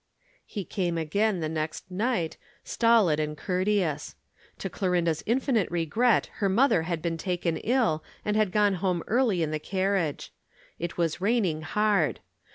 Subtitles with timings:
[0.47, 4.15] He came again the next night, stolid and courteous.
[4.57, 9.43] To Clorinda's infinite regret her mother had been taken ill and had gone home early
[9.43, 10.33] in the carriage.
[10.79, 12.19] It was raining hard.